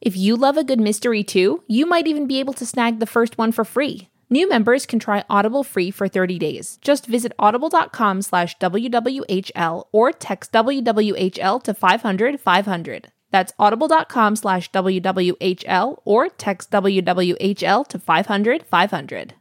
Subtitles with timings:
[0.00, 3.06] If you love a good mystery too, you might even be able to snag the
[3.06, 4.08] first one for free.
[4.30, 6.78] New members can try Audible free for 30 days.
[6.82, 13.12] Just visit audible.com slash WWHL or text WWHL to 500 500.
[13.30, 19.34] That's audible.com slash WWHL or text WWHL to 500 500.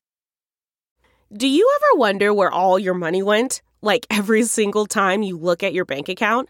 [1.34, 3.62] Do you ever wonder where all your money went?
[3.82, 6.50] Like every single time you look at your bank account?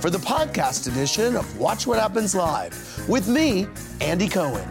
[0.00, 3.66] for the podcast edition of Watch What Happens Live with me,
[4.00, 4.68] Andy Cohen.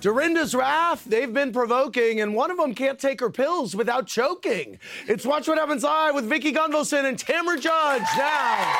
[0.00, 4.78] Dorinda's wrath, they've been provoking, and one of them can't take her pills without choking.
[5.06, 8.76] It's Watch What Happens Live with Vicki Gunvalson and Tamra Judge now.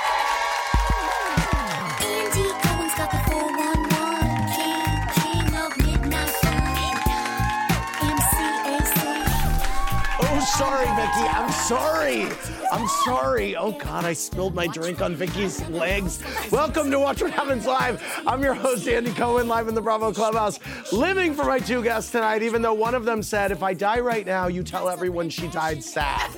[11.14, 11.28] Vicky.
[11.28, 12.26] I'm sorry.
[12.72, 13.56] I'm sorry.
[13.56, 16.22] Oh, God, I spilled my drink on Vicky's legs.
[16.50, 18.02] Welcome to Watch What Happens Live.
[18.26, 20.58] I'm your host, Andy Cohen, live in the Bravo Clubhouse,
[20.92, 24.00] living for my two guests tonight, even though one of them said, if I die
[24.00, 26.30] right now, you tell everyone she died sad.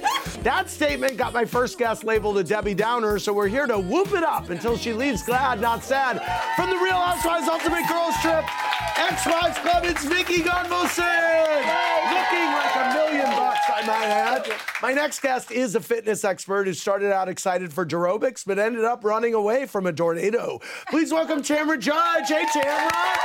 [0.42, 4.12] That statement got my first guest labeled a Debbie Downer, so we're here to whoop
[4.12, 6.22] it up until she leaves glad, not sad.
[6.56, 8.44] From the Real Housewives Ultimate Girls Trip,
[8.96, 11.02] Ex-Wives Club, it's Vicki Gunvalson!
[12.12, 13.11] Looking like a million
[13.86, 14.52] bucks, I might add.
[14.80, 18.84] My next guest is a fitness expert who started out excited for aerobics, but ended
[18.84, 20.60] up running away from a tornado.
[20.90, 22.28] Please welcome Tamra Judge.
[22.28, 23.16] Hey, Tamra.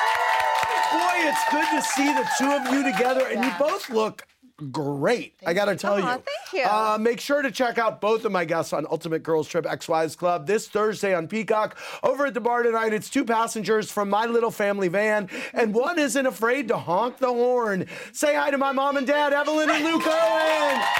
[0.92, 4.26] Boy, it's good to see the two of you together, and you both look
[4.72, 5.36] great.
[5.46, 6.06] I got to tell you.
[6.06, 6.64] Aw, thank you.
[6.64, 9.88] Uh, make sure to check out both of my guests on Ultimate Girls Trip Ex
[9.88, 11.78] Wives Club this Thursday on Peacock.
[12.04, 16.00] Over at the bar tonight, it's two passengers from my little family van, and one
[16.00, 17.86] isn't afraid to honk the horn.
[18.12, 20.82] Say hi to my mom and dad, Evelyn and Lou Cohen.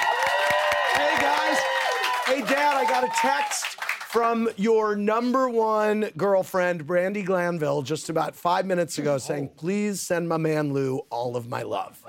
[0.94, 1.58] Hey guys.
[2.26, 3.67] Hey dad, I got a text
[4.08, 10.26] from your number one girlfriend, Brandi Glanville, just about five minutes ago saying, please send
[10.26, 12.02] my man Lou all of my love.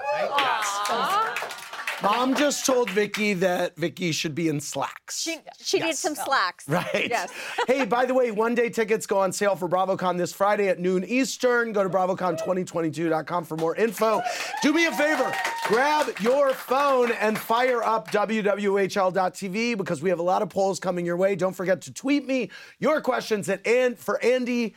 [2.02, 5.20] Mom just told Vicky that Vicky should be in slacks.
[5.20, 6.68] She, she needs some slacks.
[6.68, 7.08] Right.
[7.10, 7.30] Yes.
[7.68, 10.80] hey, by the way, one day tickets go on sale for BravoCon this Friday at
[10.80, 11.74] noon Eastern.
[11.74, 14.22] Go to BravoCon2022.com for more info.
[14.62, 15.34] Do me a favor,
[15.68, 21.06] grab your phone and fire up WWHL.tv because we have a lot of polls coming
[21.06, 21.36] your way.
[21.36, 22.50] Don't forget to tweet me
[22.80, 24.74] your questions at and for Andy.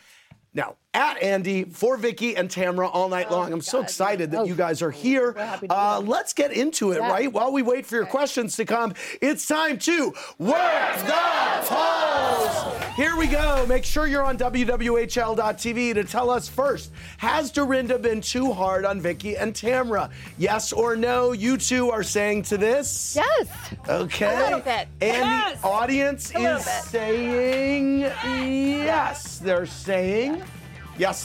[0.54, 3.50] Now, at Andy, for Vicky and Tamra all night long.
[3.52, 5.34] I'm so excited that you guys are here.
[5.70, 7.32] Uh, let's get into it, right?
[7.32, 8.92] While we wait for your questions to come,
[9.22, 12.74] it's time to work the polls.
[12.94, 13.64] Here we go.
[13.66, 19.00] Make sure you're on WWHL.tv to tell us first Has Dorinda been too hard on
[19.00, 20.10] Vicky and Tamra?
[20.36, 21.32] Yes or no?
[21.32, 23.14] You two are saying to this?
[23.16, 23.48] Yes.
[23.88, 24.34] Okay.
[24.36, 24.88] A little bit.
[25.00, 25.60] And Yes.
[25.62, 26.84] the audience is bit.
[26.84, 29.38] saying yes.
[29.38, 30.46] They're saying yes,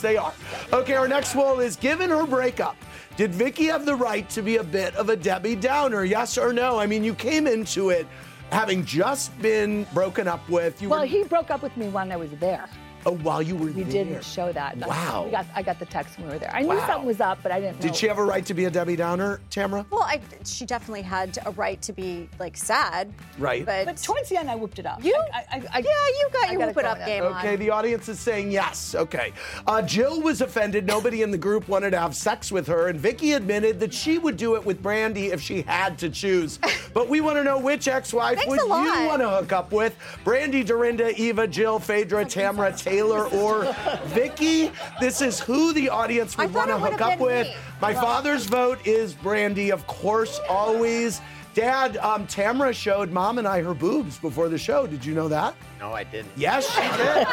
[0.00, 0.32] they are.
[0.72, 2.76] Okay, our next poll is given her breakup.
[3.16, 6.04] Did Vicky have the right to be a bit of a Debbie Downer?
[6.04, 6.78] Yes or no?
[6.78, 8.06] I mean, you came into it
[8.50, 10.80] having just been broken up with.
[10.80, 12.68] You Well, were, he broke up with me when I was there.
[13.08, 13.74] Oh, while you were there.
[13.74, 14.04] We there.
[14.04, 14.76] didn't show that.
[14.78, 15.24] Wow.
[15.24, 16.54] We got, I got the text when we were there.
[16.54, 16.86] I knew Wow.
[16.86, 17.82] something was up, but I didn't know.
[17.82, 19.86] Did she have a right to be a Debbie Downer, Tamara?
[19.90, 23.12] Well, I, she definitely had a right to be like sad.
[23.38, 23.64] Right.
[23.64, 25.02] But, But towards the end, I whooped it up.
[25.02, 27.06] you, I, I, I, yeah, you got I your got whoop it going up on.
[27.06, 27.58] game Okay, on.
[27.60, 28.94] the audience is saying yes.
[28.94, 29.32] Okay.
[29.66, 30.86] Uh, Jill was offended.
[30.86, 34.18] Nobody in the group wanted to have sex with her, and Vicky admitted that she
[34.18, 36.58] would do it with Brandy if she had to choose.
[36.94, 39.94] But we want to know which ex-wife Thanks would you want to hook up with?
[40.24, 43.74] Brandy, Dorinda, Eva, Jill, Phaedra, Tamara, Taylor, or
[44.06, 44.70] Vicky?
[45.00, 47.46] This is who the audience would want to hook up with.
[47.46, 47.54] me.
[47.80, 51.20] My father's vote is Brandy, of course, always.
[51.58, 54.86] Dad, um, Tamara showed mom and I her boobs before the show.
[54.86, 55.56] Did you know that?
[55.80, 56.30] No, I didn't.
[56.36, 57.26] Yes, she did.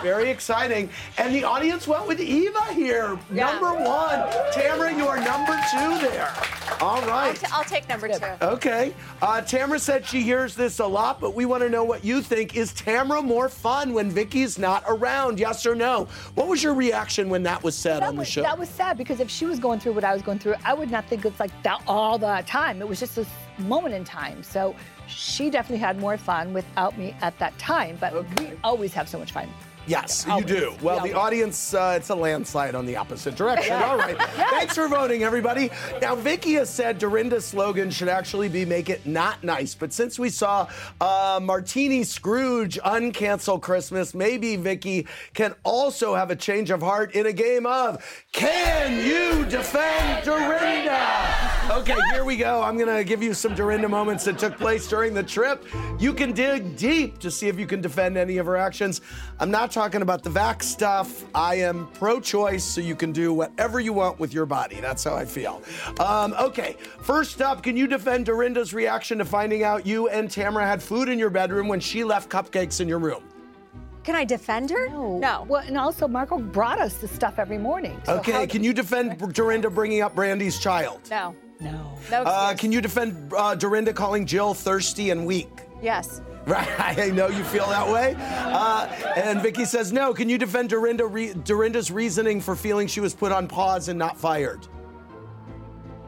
[0.02, 0.88] Very exciting.
[1.18, 3.18] And the audience went with Eva here.
[3.28, 4.32] Number one.
[4.54, 6.32] Tamara, you are number two there.
[6.80, 7.28] All right.
[7.28, 8.24] I'll, t- I'll take number two.
[8.40, 8.94] Okay.
[9.20, 12.22] Uh, Tamara said she hears this a lot, but we want to know what you
[12.22, 12.56] think.
[12.56, 15.38] Is Tamara more fun when Vicky's not around?
[15.38, 16.08] Yes or no?
[16.34, 18.40] What was your reaction when that was said that on the was, show?
[18.40, 20.72] that was sad because if she was going through what I was going through, I
[20.72, 22.80] would not think it's like that all the time.
[22.80, 24.42] It was just this moment in time.
[24.42, 24.74] So
[25.06, 27.96] she definitely had more fun without me at that time.
[28.00, 29.48] But we always have so much fun.
[29.86, 30.74] Yes, you do.
[30.82, 33.74] Well, Yeah, the audience, uh, it's a landslide on the opposite direction.
[33.74, 34.16] All right.
[34.50, 35.70] Thanks for voting, everybody.
[36.02, 39.74] Now, Vicky has said Dorinda's slogan should actually be make it not nice.
[39.74, 40.68] But since we saw
[41.00, 47.26] uh, Martini Scrooge uncancel Christmas, maybe Vicky can also have a change of heart in
[47.26, 48.02] a game of
[48.32, 51.46] Can You Defend Dorinda?
[51.70, 52.62] Okay, here we go.
[52.62, 55.64] I'm going to give you some Dorinda moments that took place during the trip.
[55.98, 59.00] You can dig deep to see if you can defend any of her actions.
[59.38, 61.26] I'm not talking about the vax stuff.
[61.34, 64.80] I am pro choice, so you can do whatever you want with your body.
[64.80, 65.60] That's how I feel.
[66.00, 70.66] Um, okay, first up, can you defend Dorinda's reaction to finding out you and Tamara
[70.66, 73.22] had food in your bedroom when she left cupcakes in your room?
[74.02, 74.88] Can I defend her?
[74.88, 75.44] No.
[75.46, 78.00] Well, and also Marco brought us the stuff every morning.
[78.06, 81.00] So Okay, can you defend Dorinda bringing up Brandy's child?
[81.10, 81.36] No.
[81.60, 81.98] No.
[82.10, 82.22] No.
[82.22, 82.60] Uh, excuse.
[82.60, 85.50] can you defend uh, Dorinda calling Jill thirsty and weak?
[85.82, 86.22] yes.
[86.56, 88.14] Right, I know you feel that way.
[88.18, 90.14] Uh, and Vicky says no.
[90.14, 93.98] Can you defend Dorinda re- Dorinda's reasoning for feeling she was put on pause and
[93.98, 94.68] not fired?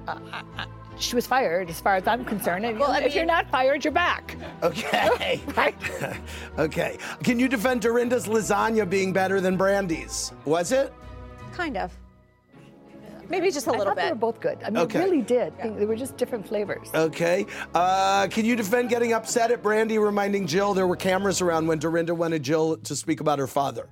[0.06, 2.64] Uh, uh, uh, she was fired, as far as I'm concerned.
[2.64, 4.36] And Well, I if you're not fired, you're back.
[4.62, 5.40] Okay.
[5.56, 5.74] Right?
[6.58, 6.98] okay.
[7.24, 10.32] Can you defend Dorinda's lasagna being better than Brandy's?
[10.44, 10.94] Was it?
[11.52, 11.92] Kind of.
[13.28, 13.90] Maybe just a little bit.
[13.90, 14.12] I thought they bit.
[14.12, 14.58] were both good.
[14.64, 15.00] I mean, Okay.
[15.00, 15.52] Really did.
[15.58, 16.88] I think They were just different flavors.
[16.94, 17.46] Okay.
[17.74, 21.78] Uh, can you defend getting upset at Brandy reminding Jill there were cameras around when
[21.78, 23.88] Dorinda wanted Jill to speak about her father?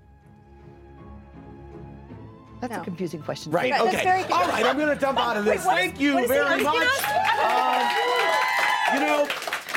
[2.60, 2.80] That's No.
[2.80, 3.52] a confusing question.
[3.52, 3.70] Right.
[3.70, 4.24] That's okay.
[4.32, 4.64] All right.
[4.64, 5.62] I'm going to dump out of this.
[5.64, 6.74] Thank you very much.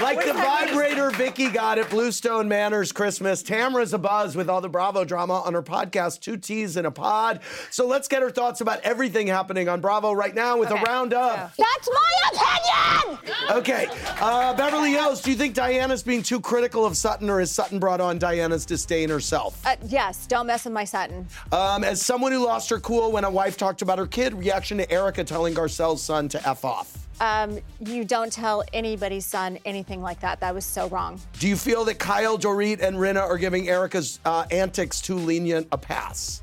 [0.01, 4.69] Like the vibrator Vicky got at Bluestone Manor's Christmas, Tamara's a buzz with all the
[4.69, 7.41] Bravo drama on her podcast, Two T's in a Pod.
[7.69, 11.53] So let's get her thoughts about everything happening on Bravo right now with a roundup.
[11.57, 13.19] That's my opinion!
[13.51, 13.87] Okay.
[14.21, 17.79] Uh, Beverly Hills, do you think Diana's being too critical of Sutton or has Sutton
[17.79, 19.65] brought on Diana's disdain herself?
[19.65, 21.27] Uh, yes, don't mess with my Sutton.
[21.51, 24.77] Um, as someone who lost her cool when a wife talked about her kid, reaction
[24.77, 27.08] to Erika telling Garcelle's son to F off.
[27.21, 30.39] Um, you don't tell anybody's son anything like that.
[30.39, 31.19] That was so wrong.
[31.39, 35.67] Do you feel that Kyle, Dorit, and Rinna are giving Erika's uh, antics too lenient
[35.71, 36.41] a pass?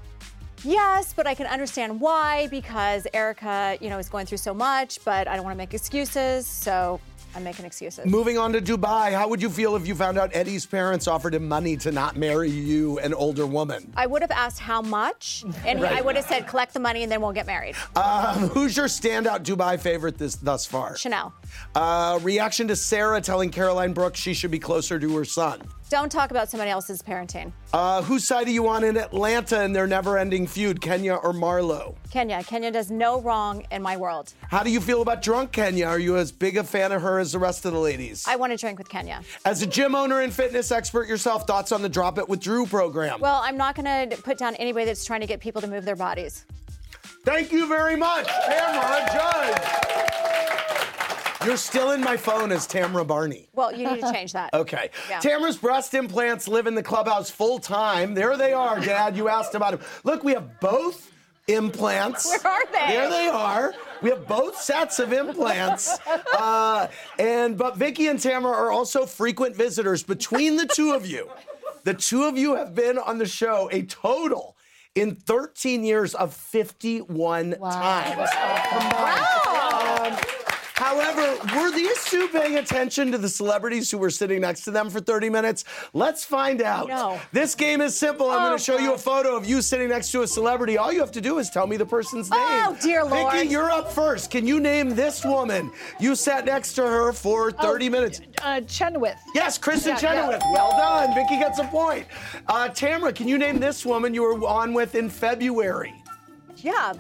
[0.65, 4.99] Yes, but I can understand why because Erika, you know, is going through so much,
[5.05, 7.01] but I don't want to make excuses, so
[7.37, 8.07] I'm making excuses.
[8.07, 11.35] Moving on to Dubai, how would you feel if you found out Eddie's parents offered
[11.35, 13.93] him money to not marry you, an older woman?
[13.95, 17.13] I would have asked how much, and I would have said collect the money and
[17.13, 17.77] then we'll get married.
[17.95, 20.97] Um, who's your standout Dubai favorite this thus far?
[20.97, 21.35] Chanel.
[21.75, 25.61] Uh, reaction to Sarah telling Caroline Brooks she should be closer to her son.
[25.89, 27.53] Don't talk about somebody else's parenting.
[27.73, 31.95] Uh, whose side are you on in Atlanta in their never-ending feud, Kenya or Marlo?
[32.11, 32.43] Kenya.
[32.43, 34.33] Kenya does no wrong in my world.
[34.51, 35.87] How do you feel about drunk Kenya?
[35.87, 38.25] Are you as big a fan of her as the rest of the ladies?
[38.27, 39.23] I want to drink with Kenya.
[39.45, 42.67] As a gym owner and fitness expert yourself, thoughts on the Drop It with Drew
[42.67, 43.21] program?
[43.21, 45.85] Well, I'm not going to put down anybody that's trying to get people to move
[45.85, 46.47] their bodies.
[47.25, 50.86] Thank you very much, Tamra Judge.
[51.47, 53.49] You're still in my phone as Tamra Barney.
[53.55, 54.53] Well, you need to change that.
[54.53, 54.91] Okay.
[55.09, 55.21] Yeah.
[55.21, 58.15] Tamara's breast implants live in the clubhouse full time.
[58.15, 59.17] There they are, Dad.
[59.17, 59.89] You asked about them.
[60.03, 61.13] Look, we have both
[61.47, 62.27] implants.
[62.27, 62.95] Where are they?
[62.95, 63.73] There they are.
[64.03, 65.99] We have both sets of implants.
[66.37, 66.89] Uh,
[67.19, 70.03] and but Vicky and Tamara are also frequent visitors.
[70.03, 71.31] Between the two of you,
[71.85, 74.57] the two of you have been on the show a total
[74.95, 78.19] in 13 years of 51 times.
[78.19, 79.66] Um, how
[80.87, 84.89] However, were these two paying attention to the celebrities who were sitting next to them
[84.89, 85.65] for 30 minutes?
[85.95, 86.87] Let's find out.
[86.87, 87.21] No.
[87.33, 88.31] This game is simple.
[88.31, 90.79] I'm Oh, going to show you a photo of you sitting next to a celebrity.
[90.79, 92.39] All you have to do is tell me the person's name.
[92.41, 93.33] Oh, dear Lord.
[93.33, 94.31] Vicky, you're up first.
[94.31, 95.73] Can you name this woman?
[95.99, 98.21] You sat next to her for 30 minutes.
[98.41, 99.19] Uh, Chenoweth.
[99.35, 99.99] Yes, Kristin Yeah, yeah.
[100.23, 100.43] Chenoweth.
[100.53, 101.15] Well done.
[101.17, 102.07] Vicky gets a point.
[102.47, 105.93] Uh, Tamara, can you name this woman you were on with in February?
[106.59, 106.93] Yeah.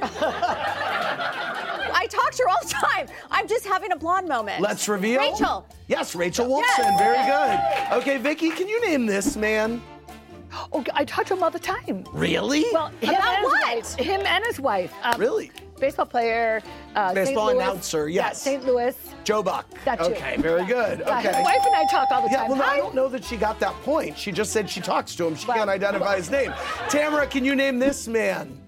[2.08, 3.06] I talk to her all the time.
[3.30, 4.62] I'm just having a blonde moment.
[4.62, 5.20] Let's reveal.
[5.20, 5.66] Rachel.
[5.88, 6.62] Yes, Rachel Wolfson.
[6.78, 6.98] Yes.
[6.98, 7.98] Very good.
[8.00, 9.82] Okay, Vicky, can you name this man?
[10.72, 12.04] Oh, I talk to him all the time.
[12.14, 12.64] Really?
[12.72, 13.62] Well, him About and what?
[13.76, 14.94] wife- Him and his wife.
[15.02, 15.50] Um, really?
[15.78, 16.62] Baseball player.
[16.96, 17.14] Uh, St.
[17.26, 17.56] Baseball Louis.
[17.56, 18.40] announcer, Yeah, yes.
[18.42, 18.64] St.
[18.64, 18.96] Louis.
[19.24, 19.66] Joe Buck.
[19.84, 20.14] That's you.
[20.14, 21.00] okay, very good.
[21.00, 21.28] Yeah, Okay.
[21.36, 22.48] His wife and I talk all the Yeah, time.
[22.48, 24.16] well, no, I don't know that she got that point.
[24.16, 25.36] She just said she talks to him.
[25.36, 26.54] She Well- can't identify his name.
[26.88, 28.58] Tamara, can you name this man?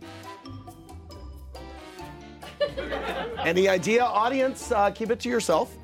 [3.45, 4.71] Any idea, audience?
[4.73, 5.75] Uh, keep it to yourself.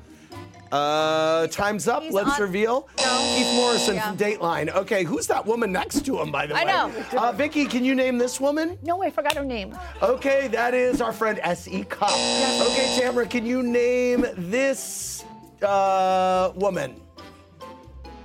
[0.71, 2.03] Uh, time's up.
[2.03, 2.89] He's Let's on- reveal.
[2.97, 3.33] No.
[3.37, 4.09] Keith Morrison Yeah.
[4.09, 4.69] from Dateline.
[4.75, 6.59] Okay, who's that woman next to him, by the way?
[6.61, 6.93] I way?
[7.13, 7.19] know.
[7.19, 8.77] Uh, Vicky, can you name this woman?
[8.83, 9.77] No, I forgot her name.
[10.01, 11.85] Okay, that is our friend S.E.
[11.85, 12.11] Cupp.
[12.11, 15.23] Okay, Tamara, can you name this
[15.63, 16.99] uh, woman?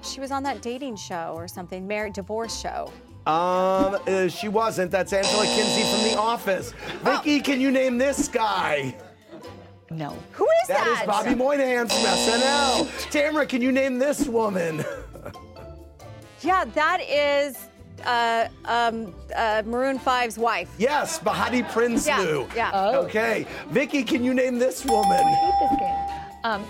[0.02, 2.90] She was on that dating show or something, married divorce show.
[3.26, 4.90] Um, uh, she wasn't.
[4.90, 6.72] That's Angela Kinsey from The Office.
[7.02, 8.96] Vicky, can you name this guy?
[9.90, 10.16] No.
[10.32, 10.84] Who is that?
[10.84, 13.10] That is Bobby Moynihan from SNL.
[13.10, 14.84] Tamara, can you name this woman?
[16.44, 17.56] Yeah, that is
[18.04, 20.68] uh, um, uh, Maroon 5's wife.
[20.76, 22.48] Yes, Behati Prinsloo.
[22.48, 22.70] Yeah, yeah.
[22.74, 23.04] Oh.
[23.04, 23.46] Okay.
[23.68, 25.12] Vicky, can you name this woman?
[25.12, 26.42] I hate this game.
[26.42, 26.66] Um,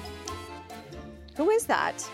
[1.37, 2.06] Who is that?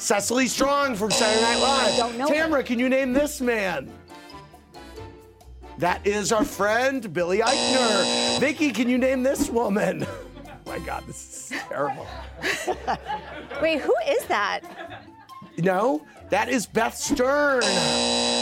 [0.00, 1.92] Cecily Strong from Saturday Night Live.
[1.92, 3.92] I don't know Tamara, can you name this man?
[5.76, 8.40] That is our friend Billy Eichner.
[8.40, 10.06] Vicky, can you name this woman?
[10.66, 12.06] Oh my God, this is terrible.
[13.60, 14.60] Wait, who is that?
[15.58, 17.62] No, that is Beth Stern.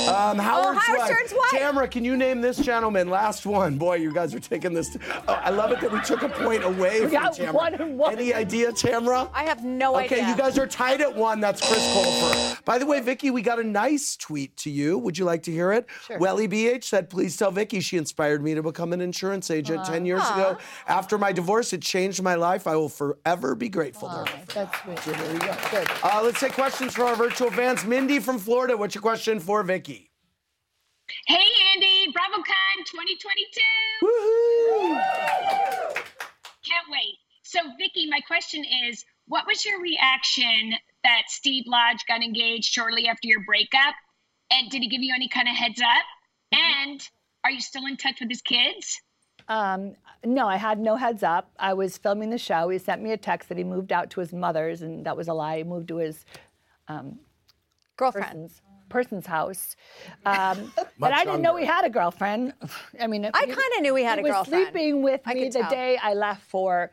[0.08, 1.04] Um, Howard wife.
[1.06, 1.50] Stern's wife.
[1.50, 3.08] Tamara, can you name this gentleman?
[3.10, 3.76] Last one.
[3.76, 4.96] Boy, you guys are taking this.
[5.26, 7.52] Oh, I love it that we took a point away from got Tamara.
[7.52, 8.12] one and one.
[8.14, 9.28] Any idea, Tamara?
[9.34, 10.18] I have no Okay, idea.
[10.18, 11.40] Okay, you guys are tied at one.
[11.40, 12.64] That's Chris Colfer.
[12.64, 14.96] By the way, Vicky, we got a nice tweet to you.
[14.98, 15.86] Would you like to hear it?
[16.06, 16.18] Sure.
[16.18, 20.06] Welly BH said, please tell Vicky she inspired me to become an insurance agent 10
[20.06, 20.56] years ago.
[20.86, 22.66] After my divorce, it changed my life.
[22.66, 24.44] I will forever be grateful to her.
[24.54, 24.96] that's sweet.
[25.04, 25.54] There you go.
[25.70, 25.88] Good.
[26.02, 27.77] Uh, let's take questions from our virtual fans.
[27.84, 30.10] Mindy from Florida, what's your question for Vicky?
[31.26, 33.60] Hey, Andy, BravoCon 2022.
[34.02, 34.94] Woohoo!
[36.64, 37.16] Can't wait.
[37.42, 43.08] So, Vicky, my question is what was your reaction that Steve Lodge got engaged shortly
[43.08, 43.94] after your breakup?
[44.50, 46.04] And did he give you any kind of heads up?
[46.52, 47.00] And
[47.44, 49.00] are you still in touch with his kids?
[49.48, 49.94] Um,
[50.24, 51.50] no, I had no heads up.
[51.58, 52.68] I was filming the show.
[52.68, 55.28] He sent me a text that he moved out to his mother's, and that was
[55.28, 55.58] a lie.
[55.58, 56.24] He moved to his
[56.88, 57.18] Girlfriend.
[57.98, 59.76] Person's, person's house.
[60.24, 61.60] Um, but I didn't know younger.
[61.60, 62.54] he had a girlfriend.
[63.00, 64.24] I mean, I kinda knew he had a girlfriend.
[64.24, 64.72] He was girlfriend.
[64.72, 65.70] sleeping with I me the tell.
[65.70, 66.90] day I left for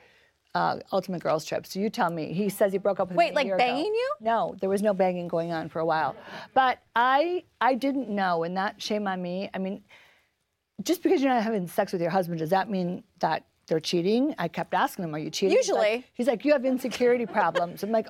[0.54, 1.66] uh, Ultimate Girls Trip.
[1.66, 2.32] So you tell me.
[2.34, 3.36] He says he broke up with Wait, me.
[3.36, 3.64] like year ago.
[3.66, 4.10] banging you?
[4.22, 6.16] No, there was no banging going on for a while.
[6.54, 9.50] But I, I didn't know, and that shame on me.
[9.54, 9.84] I mean,
[10.84, 14.34] just because you're not having sex with your husband, does that mean that they're cheating?
[14.38, 16.06] I kept asking him, "Are you cheating?" He's like- Usually.
[16.14, 18.08] he's like, "You have insecurity problems." I'm like,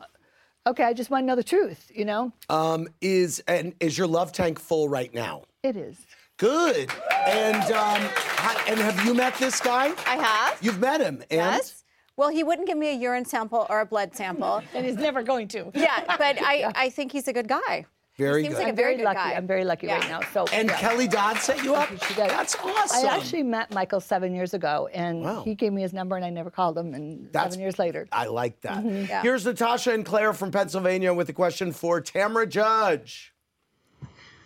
[0.67, 4.07] "Okay, I just want to know the truth." You know, Um, is and is your
[4.07, 5.43] love tank full right now?
[5.63, 5.97] it is.
[6.37, 6.91] Good.
[7.27, 8.01] And um,
[8.43, 9.93] hi- and have you met this guy?
[10.05, 10.57] I have.
[10.61, 11.21] You've met him.
[11.31, 11.83] And Yes.
[12.17, 14.61] Well, he wouldn't give me a urine sample or a blood sample.
[14.75, 15.71] And he's never going to.
[15.73, 17.85] yeah, but I, I think he's a good guy.
[18.17, 18.51] Very good.
[18.51, 18.59] seems good.
[18.59, 19.15] like a I'm very very good lucky.
[19.17, 19.33] guy.
[19.33, 20.21] I'm very lucky right now.
[20.33, 20.77] So and yeah.
[20.79, 21.89] Kelly Dodd set you up?
[21.89, 22.29] She did.
[22.29, 23.09] That's awesome.
[23.09, 25.43] I actually met Michael seven years ago, and Wow.
[25.43, 26.93] he gave me his number, and I never called him.
[26.93, 28.77] And That's- seven years later, I like that.
[28.77, 29.05] Mm-hmm.
[29.09, 29.21] Yeah.
[29.21, 33.33] Here's Natasha and Claire from Pennsylvania with a question for Tamra Judge.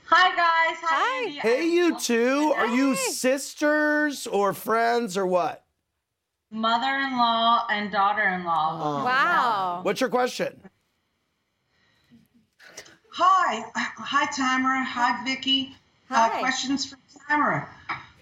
[0.05, 0.77] Hi guys.
[0.81, 1.29] Hi.
[1.35, 1.39] Hi.
[1.39, 2.51] Hey, you two.
[2.57, 5.63] Are you sisters or friends or what?
[6.49, 9.03] Mother-in-law and daughter-in-law.
[9.05, 9.79] Wow.
[9.83, 10.59] What's your question?
[13.21, 13.65] Hi.
[13.75, 14.81] Hi Tamara.
[14.85, 15.75] Hi Vicky.
[16.09, 16.27] Hi.
[16.27, 16.97] Uh, questions for
[17.27, 17.67] Tamara.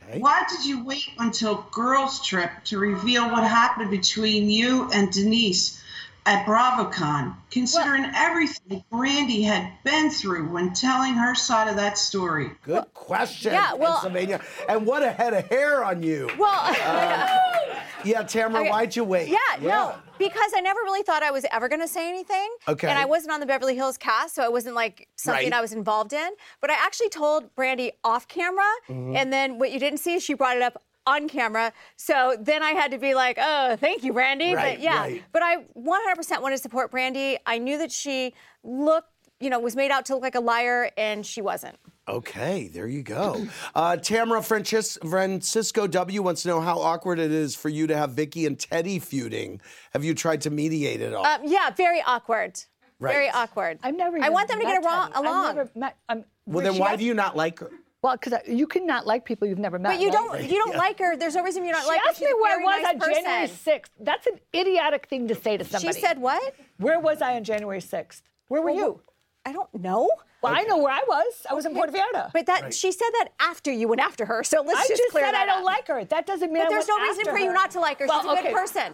[0.09, 0.19] Okay.
[0.19, 5.83] Why did you wait until girls trip to reveal what happened between you and Denise
[6.25, 12.49] at BravoCon, considering everything Brandy had been through when telling her side of that story?
[12.63, 14.41] Good question, yeah, well- Pennsylvania.
[14.67, 16.29] And what a head of hair on you.
[16.39, 16.73] Well,
[18.03, 18.69] yeah, Tamara, Okay.
[18.71, 19.29] why'd you wait?
[19.29, 22.49] yeah, no, because I never really thought I was ever going to say anything.
[22.67, 22.87] Okay.
[22.87, 25.53] And I wasn't on the Beverly Hills cast, so it wasn't like something Right.
[25.53, 26.29] I was involved in.
[26.61, 29.15] But I actually told Brandy off camera, Mm-hmm.
[29.15, 31.71] and then what you didn't see is she brought it up on camera.
[31.95, 34.53] So then I had to be like, oh, thank you, Brandy.
[34.53, 35.23] Right, but yeah, right.
[35.31, 37.37] but I 100% wanted to support Brandy.
[37.45, 38.33] I knew that she
[38.63, 39.09] looked,
[39.39, 41.77] you know, was made out to look like a liar, and she wasn't.
[42.07, 43.45] Okay, there you go.
[43.75, 47.97] Uh, Tamara Francis- Francisco W wants to know how awkward it is for you to
[47.97, 49.59] have Vicky and Teddi feuding.
[49.91, 51.25] Have you tried to mediate it all?
[51.25, 52.59] Um, yeah, very awkward.
[52.99, 53.79] Very awkward.
[53.83, 54.17] I've never.
[54.23, 55.49] I want them to get met along.
[55.49, 55.97] I've never met.
[56.09, 57.69] I'm, well, then why asked- do you not like her?
[58.01, 59.93] Well, because you cannot like people you've never met.
[59.93, 60.13] but you right?
[60.41, 60.49] don't.
[60.49, 61.17] You don't like her.
[61.17, 62.09] There's no reason you don't She like her.
[62.09, 63.23] asked me where I was nice on person.
[63.23, 63.89] January 6th.
[63.99, 65.93] That's an idiotic thing to say to somebody.
[65.93, 66.55] She said what?
[66.77, 68.21] Where was I on January 6th?
[68.47, 69.01] Where were you?
[69.47, 70.09] I don't know.
[70.41, 71.45] Well, I know where I was.
[71.49, 72.31] I was in Puerto Vallarta.
[72.33, 74.43] But that she said that after you went after her.
[74.43, 75.65] So let's I just, just clear said that I don't up.
[75.65, 76.03] like her.
[76.03, 77.99] That doesn't mean But I there's went no reason after for you not to like
[77.99, 78.07] her.
[78.07, 78.53] Well, She's a good okay.
[78.53, 78.93] person.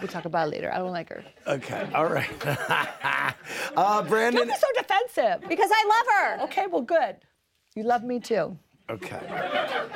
[0.00, 0.72] We'll talk about it later.
[0.72, 1.22] I don't like her.
[1.46, 2.30] Okay, all right.
[2.46, 3.32] uh,
[4.00, 4.48] Don't Brandon.
[4.48, 5.46] be so defensive.
[5.46, 6.06] Because I love
[6.40, 6.44] her.
[6.44, 7.16] Okay, well, good.
[7.76, 8.56] You love me too.
[8.92, 9.20] Okay.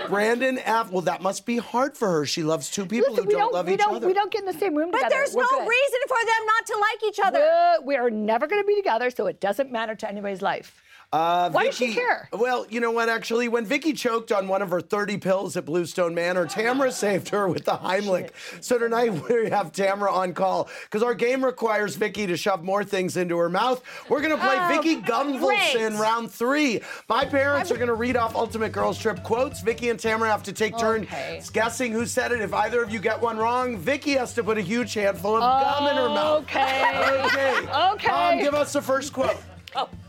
[0.08, 0.90] Brandon F.
[0.90, 2.26] Well, that must be hard for her.
[2.26, 4.06] She loves two people Listen, who we don't, don't, love each don't, other.
[4.06, 5.14] we don't get in the same room But together.
[5.16, 5.68] there's We're no good.
[5.68, 7.38] reason for them not to like each other.
[7.80, 10.82] We're, we are never going to be together, so it doesn't matter to anybody's life.
[11.12, 12.28] Uh, Why does she Vicky- care?
[12.32, 13.08] Well, you know what?
[13.08, 17.28] Actually, when Vicky choked on one of her 30 pills at Bluestone Manor, Tamara saved
[17.30, 18.30] her with the Heimlich.
[18.60, 22.82] So tonight we have Tamara on call because our game requires Vicky to shove more
[22.84, 23.82] things into her mouth.
[24.08, 24.96] We're gonna play Oh, Vicky.
[25.00, 26.80] Gunvalson round three.
[27.08, 29.60] My parents are gonna read off Ultimate Girls Trip quotes.
[29.62, 31.40] Vicky and Tamara have to take turns Okay.
[31.52, 32.40] guessing who said it.
[32.40, 35.40] If either of you get one wrong, Vicky has to put a huge handful of
[35.42, 36.42] gum in her mouth.
[36.42, 36.82] Okay.
[37.26, 37.58] Okay.
[37.94, 38.08] Okay.
[38.08, 39.36] Mom, give us the first quote.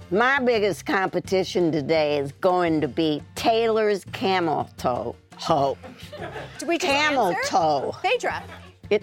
[0.10, 5.16] My biggest competition today is going to be Taylor's camel toe.
[5.36, 5.78] Ho.
[6.58, 7.42] Did we just Camel answer?
[7.50, 7.96] toe.
[8.02, 8.42] Phaedra.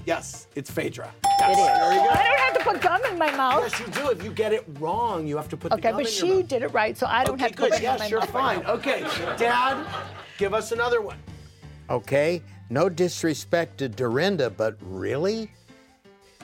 [0.06, 1.12] Yes, it's Phaedra.
[1.25, 1.56] It is.
[1.58, 2.08] There you go.
[2.08, 3.64] I don't have to put gum in my mouth.
[3.70, 4.08] Yes, you do.
[4.11, 6.06] If you get it wrong, you have to put the gum in your mouth.
[6.08, 7.70] Okay, but she did it right, so I don't Okay, have to good.
[7.73, 8.00] put it in my mouth.
[8.00, 8.34] Yes, you're mouth.
[8.34, 8.66] right fine.
[8.66, 9.00] Okay,
[9.37, 9.87] Dad,
[10.38, 11.18] give us another one.
[11.90, 15.50] Okay, no disrespect to Dorinda, but really?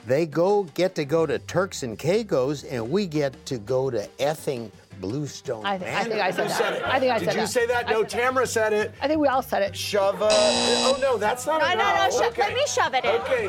[0.07, 4.07] They go get to go to Turks and Caicos, and we get to go to
[4.19, 6.57] effing Bluestone I, think- I think I said that.
[6.57, 6.83] said it?
[6.83, 7.47] I think I Did said you that.
[7.49, 7.87] say that?
[7.89, 8.09] I No, said.
[8.09, 8.91] Tamara said it.
[9.01, 9.75] I think we all said it.
[9.75, 10.27] Shove a.
[10.31, 12.11] Oh no, that's not No, a no, no, no.
[12.11, 12.41] sho- okay.
[12.43, 13.11] let me shove it in.
[13.21, 13.47] Okay,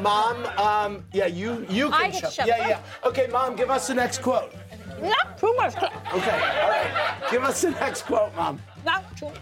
[0.00, 0.44] Mom.
[0.58, 2.32] Um, yeah, you you can get shove.
[2.32, 2.68] shove Yeah, it.
[2.68, 2.80] yeah.
[3.08, 4.54] Okay, Mom, give us the next quote.
[5.02, 5.74] Not too much.
[5.76, 6.18] Okay, all
[6.70, 7.16] right.
[7.32, 8.60] Give us the next quote, Mom.
[8.86, 9.32] Not too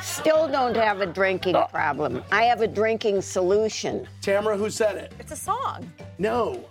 [0.00, 1.66] Still don't have a drinking uh.
[1.66, 2.24] problem.
[2.32, 4.08] I have a drinking solution.
[4.22, 5.12] Tamara, who said it?
[5.20, 5.92] It's a song.
[6.18, 6.64] No.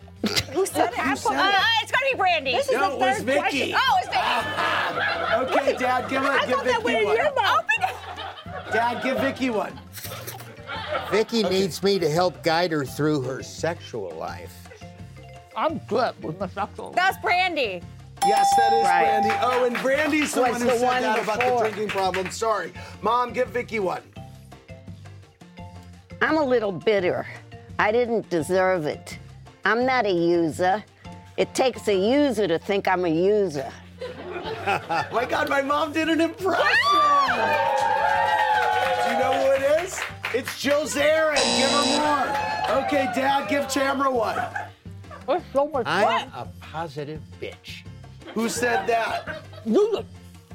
[0.51, 0.99] Who said it?
[0.99, 1.83] Who said uh, it?
[1.83, 2.53] It's gotta be Brandy.
[2.53, 3.75] This No, oh, it was Vicky.
[3.77, 5.59] Oh, it's Vicky.
[5.59, 6.29] Okay, Dad, give it.
[6.29, 7.15] I give thought that Vicky went in one.
[7.17, 7.59] your mouth.
[7.59, 8.73] Open it.
[8.73, 9.79] Dad, give Vicky one.
[11.11, 14.55] Vicky needs me to help guide her through her sexual life.
[15.55, 16.91] I'm good with my sexual.
[16.91, 17.83] That's Brandy.
[18.25, 19.03] Yes, that is Right.
[19.03, 19.29] Brandy.
[19.41, 22.29] Oh, and Brandy's the Was one who the said one that about the drinking problem.
[22.31, 22.71] Sorry.
[23.01, 24.01] Mom, give Vicky one.
[26.21, 27.27] I'm a little bitter.
[27.79, 29.17] I didn't deserve it.
[29.65, 30.83] I'm not a user.
[31.37, 33.71] It takes a user to think I'm a user.
[34.65, 36.63] My God, my mom did an impression.
[39.03, 39.99] Do you know who it is?
[40.33, 41.35] It's Jill Zarin.
[41.57, 42.83] Give her more.
[42.83, 44.37] Okay, Dad, give Tamara one.
[45.27, 47.83] There's so much I'm a positive bitch.
[48.33, 49.41] Who said that?
[49.65, 50.03] Lula.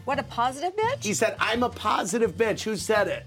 [0.04, 1.04] What a positive bitch.
[1.04, 2.62] He said, I'm a positive bitch.
[2.62, 3.26] Who said it?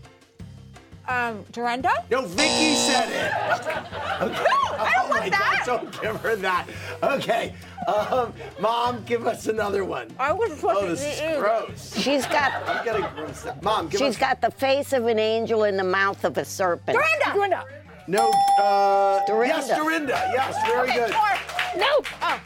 [1.08, 1.92] Um, Dorinda?
[2.10, 3.32] No, Vicky said it.
[4.22, 4.36] Okay.
[4.78, 5.64] I don't oh want my that.
[5.66, 6.68] God, don't give her that.
[7.02, 7.56] Okay.
[7.88, 10.10] Um, Mom, give us another one.
[10.20, 11.96] I was supposed Oh, to this is eat gross.
[12.00, 13.64] She's got I'm getting grossed out.
[13.64, 14.18] Mom, give she's us.
[14.18, 16.96] got the face of an angel and the mouth of a serpent.
[17.00, 17.34] Dorinda.
[17.34, 17.66] Dorinda.
[18.08, 19.26] No, uh.
[19.26, 19.56] Dorinda.
[19.58, 20.30] Yes, Dorinda.
[20.34, 21.12] Yes, very good.
[21.12, 22.02] Or- No.
[22.22, 22.40] oh,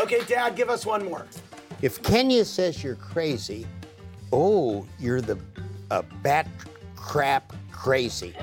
[0.00, 1.26] Okay, Dad, give us one more.
[1.82, 3.66] If Kenya says you're crazy,
[4.32, 5.38] oh, you're the
[5.90, 6.48] uh, bat
[6.94, 8.34] crap crazy.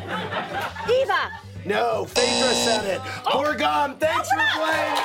[0.89, 1.31] Eva.
[1.65, 3.01] No, Phaedra said it.
[3.25, 3.97] Poor gum.
[3.97, 4.97] Thanks for playing.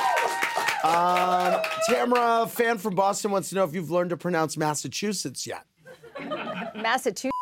[0.83, 5.65] Um, Tamara, fan from Boston, wants to know if you've learned to pronounce Massachusetts yet.
[6.75, 7.33] Massachusetts.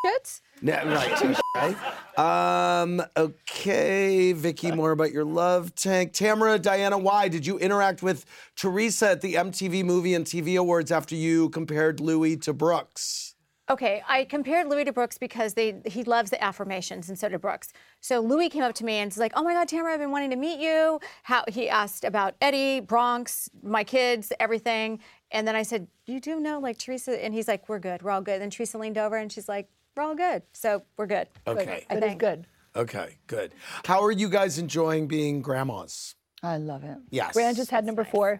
[0.61, 2.81] No, right, right?
[2.81, 6.13] Um, okay, Vicky, more about your love tank.
[6.13, 8.25] Tamara, Diana, why did you interact with
[8.55, 13.35] Teresa at the MTV Movie and TV Awards after you compared Louis to Brooks?
[13.69, 17.41] Okay, I compared Louis to Brooks because they he loves the affirmations and so did
[17.41, 17.73] Brooks.
[17.99, 20.11] So Louis came up to me and was like, "Oh my God, Tamara, I've been
[20.11, 24.99] wanting to meet you." How he asked about Eddie, Bronx, my kids, everything,
[25.31, 28.11] and then I said, "You do know like Teresa?" And he's like, "We're good, we're
[28.11, 31.27] all good." Then Teresa leaned over and she's like, "We're all good, so we're good."
[31.47, 31.85] Okay.
[31.89, 32.19] I That is think.
[32.19, 32.47] good.
[32.75, 33.53] Okay, good.
[33.85, 36.13] How are you guys enjoying being grandmas?
[36.43, 36.97] I love it.
[37.09, 37.33] Yes.
[37.33, 38.39] Grant just had number four.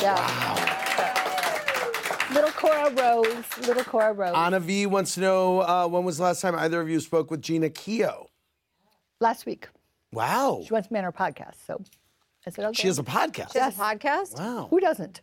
[0.00, 0.16] Yeah.
[2.34, 3.44] Little Cora Rose.
[3.66, 4.34] Little Cora Rose.
[4.34, 7.30] Anna V wants to know uh, when was the last time either of you spoke
[7.30, 8.26] with Jeana Keough?
[9.20, 9.68] Last week.
[10.12, 10.62] Wow.
[10.66, 11.54] She wants me on her podcast.
[11.66, 11.82] So
[12.46, 12.80] I said, okay.
[12.82, 13.52] She has a podcast.
[13.52, 14.38] She has a podcast?
[14.38, 14.66] Wow.
[14.70, 15.20] Who doesn't?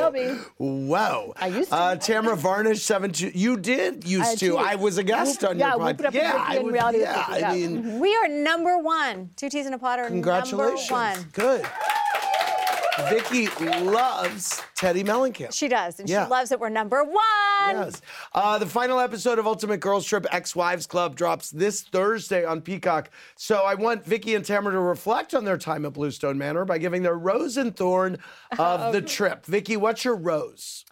[0.00, 0.24] will be.
[0.24, 0.40] I will be.
[0.88, 1.32] Wow.
[1.36, 1.76] I used to.
[1.76, 3.30] Uh, Tamara Varnish, seven two.
[3.34, 4.58] You did used I to.
[4.58, 6.06] I was a guest Whoop- on yeah, your whoop it podcast.
[6.06, 9.30] up with Vicky I and would- reality with yeah, I mean, We are number one.
[9.36, 10.04] Two T's and a Potter.
[10.06, 10.90] congratulations.
[10.90, 11.26] Number one.
[11.32, 11.66] Good.
[13.08, 13.46] Vicky
[13.84, 15.52] loves Teddi Mellencamp.
[15.54, 16.24] She does, and Yeah.
[16.26, 17.14] she loves that we're number one.
[17.68, 18.02] Yes.
[18.34, 22.60] Uh, the final episode of Ultimate Girls Trip Ex Wives Club drops this Thursday on
[22.60, 23.10] Peacock.
[23.36, 26.78] So I want Vicky and Tamara to reflect on their time at Bluestone Manor by
[26.78, 28.18] giving their rose and thorn
[28.58, 29.46] of the trip.
[29.46, 30.84] Vicky, what's your rose?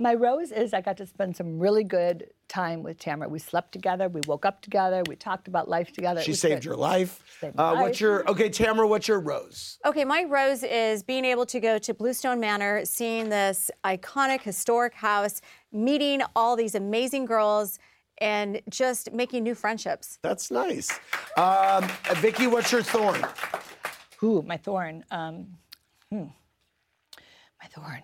[0.00, 3.28] My rose is I got to spend some really good time with Tamara.
[3.28, 4.08] We slept together.
[4.08, 5.02] We woke up together.
[5.08, 6.20] We talked about life together.
[6.20, 6.64] It She was saved good.
[6.66, 7.24] your life.
[7.40, 7.82] Saved my Uh, life.
[7.82, 8.86] what's your okay, Tamara?
[8.86, 9.78] What's your rose?
[9.84, 14.94] Okay, my rose is being able to go to Bluestone Manor, seeing this iconic historic
[14.94, 15.40] house,
[15.72, 17.80] meeting all these amazing girls,
[18.20, 20.20] and just making new friendships.
[20.22, 20.90] That's nice.
[21.36, 23.20] Um, uh, Vicky, what's your thorn?
[24.22, 25.04] Ooh, my thorn.
[25.10, 25.58] Um,
[26.10, 26.26] hmm.
[27.60, 28.02] My thorn.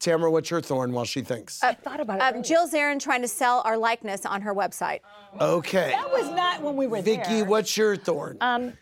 [0.00, 0.92] Tamara, what's your thorn?
[0.92, 1.62] While she thinks.
[1.62, 2.36] I thought about it.
[2.36, 2.42] Um.
[2.42, 5.00] Jill Zarin trying to sell our likeness on her website.
[5.40, 5.90] okay.
[5.90, 7.24] That was not when we were Vicky, there.
[7.24, 8.38] Vicky, what's your thorn?
[8.40, 8.72] Um,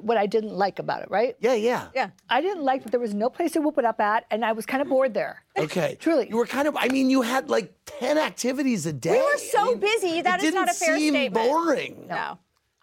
[0.00, 1.36] what I didn't like about it, right?
[1.40, 1.88] yeah, yeah.
[1.94, 2.10] Yeah.
[2.30, 4.52] I didn't like that there was no place to whoop it up at, and I
[4.52, 5.42] was kind of bored there.
[5.58, 5.96] Okay.
[6.00, 6.28] Truly.
[6.30, 9.12] You were kind of, I mean, you had like 10 activities a day.
[9.12, 10.22] We were so I mean, busy.
[10.22, 11.16] That it is not a fair statement.
[11.16, 11.50] It didn't seem statement.
[11.50, 12.06] boring.
[12.08, 12.38] No.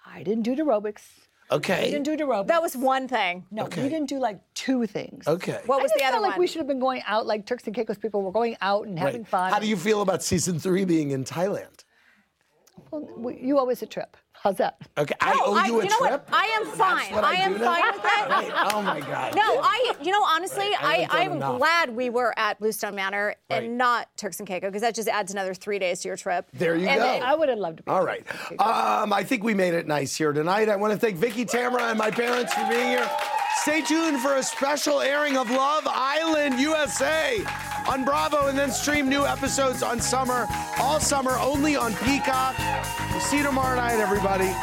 [0.06, 1.02] I didn't do aerobics.
[1.52, 2.48] I You didn't do aerobics.
[2.48, 3.46] That was one thing.
[3.52, 3.64] no.
[3.66, 3.82] Okay.
[3.84, 5.28] We didn't do like two things.
[5.28, 5.60] Okay.
[5.66, 7.46] What I was just the other felt like we should have been going out like
[7.46, 9.28] Turks and Caicos people were going out and having Right.
[9.28, 9.52] fun.
[9.52, 11.84] How do you feel about season three being in Thailand?
[12.92, 14.18] Well, you owe us a trip.
[14.34, 14.78] How's that?
[14.98, 15.14] Okay.
[15.20, 16.28] I No, owe I- you a you know what?
[16.32, 17.14] I am fine.
[17.14, 17.76] what I I am do now?
[17.76, 18.06] fine with
[18.48, 18.54] it.
[18.54, 18.74] Right.
[18.74, 19.36] Oh my God.
[19.36, 21.58] No, I, you know, honestly, Right, I I, haven't done I'm enough.
[21.60, 23.64] glad we were at Bluestone Manor Right.
[23.64, 26.48] and not Turks and Caicos because that just adds another three days to your trip.
[26.54, 27.06] There you And go.
[27.06, 27.92] then- I would have loved to be.
[27.92, 28.24] All right.
[28.62, 30.70] Um, I think we made it nice here tonight.
[30.70, 33.10] I want to thank Vicky, Tamara, and my parents for being here.
[33.58, 37.40] Stay tuned for a special airing of Love Island USA
[37.90, 40.48] on Bravo and then stream new episodes on summer,
[40.78, 42.56] all summer, only on Peacock.
[43.10, 44.54] We'll see you tomorrow night, everybody.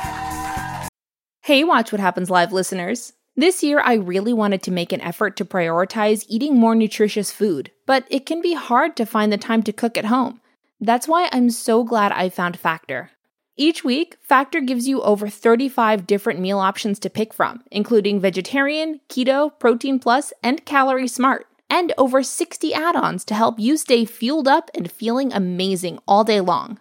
[1.42, 3.14] Hey, Watch What Happens Live listeners.
[3.34, 7.72] This year, I really wanted to make an effort to prioritize eating more nutritious food,
[7.84, 10.40] but it can be hard to find the time to cook at home.
[10.80, 13.10] That's why I'm so glad I found Factor.
[13.56, 19.00] Each week, Factor gives you over 35 different meal options to pick from, including vegetarian,
[19.08, 24.04] keto, protein plus, and calorie smart, and over 60 add ons to help you stay
[24.04, 26.78] fueled up and feeling amazing all day long.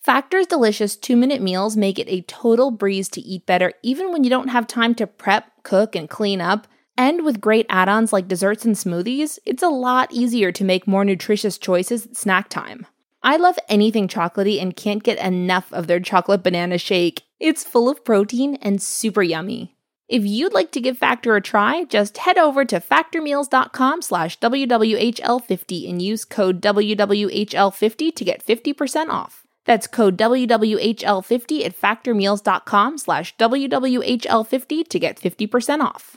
[0.00, 4.22] Factor's delicious two minute meals make it a total breeze to eat better even when
[4.22, 6.66] you don't have time to prep, cook, and clean up.
[6.96, 10.86] And with great add ons like desserts and smoothies, it's a lot easier to make
[10.86, 12.86] more nutritious choices at snack time.
[13.22, 17.24] I love anything chocolatey and can't get enough of their chocolate banana shake.
[17.40, 19.75] It's full of protein and super yummy.
[20.08, 25.90] If you'd like to give Factor a try, just head over to factormeals.com slash WWHL50
[25.90, 29.42] and use code WWHL50 to get 50% off.
[29.64, 36.16] That's code WWHL50 at factormeals.com slash WWHL50 to get 50% off.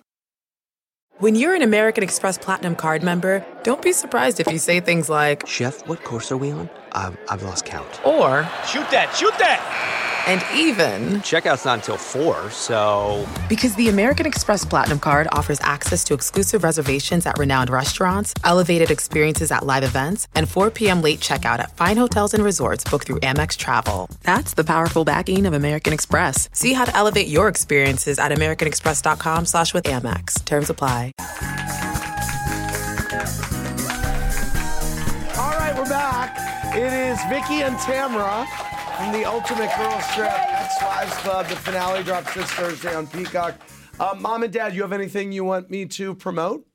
[1.18, 5.10] When you're an American Express Platinum card member, don't be surprised if you say things
[5.10, 6.70] like, Chef, what course are we on?
[6.92, 7.88] I've, I've lost count.
[8.06, 10.09] or, Shoot that, shoot that!
[10.30, 13.28] And even, Checkout's not until 4, so.
[13.50, 18.92] because the American Express Platinum card offers access to exclusive reservations at renowned restaurants, elevated
[18.92, 21.02] experiences at live events, and 4 p.m.
[21.02, 24.08] late checkout at fine hotels and resorts booked through Amex Travel.
[24.22, 26.48] That's the powerful backing of American Express.
[26.54, 30.46] See how to elevate your experiences at americanexpress.com slash with Amex.
[30.46, 31.14] Terms apply.
[35.40, 36.76] All right, we're back.
[36.76, 38.46] It is Vicky and Tamara
[39.00, 41.48] from the Ultimate Girls Trip Ex Wives Club.
[41.48, 43.56] The finale drops this Thursday on Peacock.
[43.98, 46.68] Uh, Mom and Dad, you have anything you want me to promote?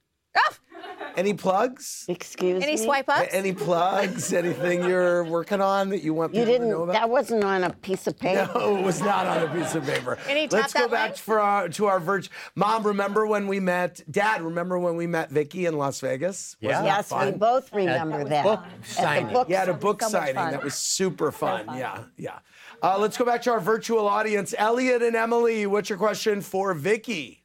[1.16, 2.04] Any plugs?
[2.08, 2.62] Excuse me.
[2.64, 2.84] Any me.
[2.84, 3.32] swipe ups?
[3.32, 4.32] A- Any plugs?
[4.32, 6.82] Anything you're working on that you want people to know You didn't.
[6.82, 6.92] about?
[6.92, 8.50] That wasn't on a piece of paper.
[8.54, 10.18] No, it was not on a piece of paper.
[10.28, 11.18] Any Let's go back link?
[11.18, 12.32] for our, to our virtual.
[12.56, 14.00] Mom, remember when we met?
[14.10, 16.56] Dad, remember when we met Vicky in Las Vegas?
[16.60, 16.82] Yeah.
[16.82, 18.42] Wasn't Yes, we both remember that.
[18.44, 19.32] book At the signing.
[19.32, 20.34] book Yeah, at a book so signing.
[20.34, 20.50] fun.
[20.50, 21.66] That was super fun.
[21.76, 22.38] Yeah, yeah.
[22.82, 24.52] Uh, let's go back to our virtual audience.
[24.58, 27.43] Elliot and Emily, what's your question for Vicky?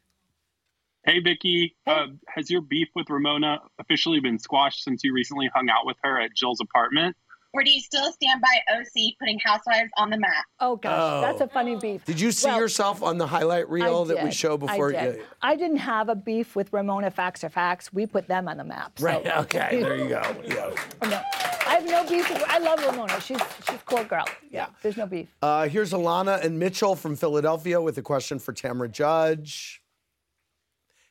[1.06, 1.76] Hey, Vicky.
[1.88, 5.98] Uh, has your beef with Ramona officially been squashed since you recently hung out with
[6.04, 7.16] her at Jill's apartment?
[7.52, 10.46] or do you still stand by OC putting Housewives on the map?
[10.60, 11.22] Oh gosh, Oh.
[11.22, 12.06] that's a funny beef.
[12.06, 14.36] Did you see Well, yourself on the highlight reel that we did.
[14.36, 14.90] show before?
[14.96, 15.16] I, did.
[15.18, 15.24] Yeah.
[15.42, 17.92] I didn't have a beef with Ramona Facts or Facts.
[17.92, 19.00] We put them on the map.
[19.00, 19.26] so- Right.
[19.26, 19.80] Okay.
[19.82, 20.22] There you go.
[20.46, 20.70] Yeah.
[21.02, 21.22] Oh, no.
[21.66, 22.30] I have no beef.
[22.30, 23.20] With, I love Ramona.
[23.20, 24.26] She's she's a cool girl.
[24.52, 24.68] Yeah.
[24.84, 25.30] There's no beef.
[25.42, 29.82] Uh, here's Alana and Mitchell from Philadelphia with a question for Tamra Judge.